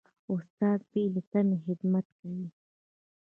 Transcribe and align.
استاد 0.33 0.79
بې 0.91 1.03
له 1.13 1.21
تمې 1.29 1.57
خدمت 1.65 2.07
کوي. 2.17 2.47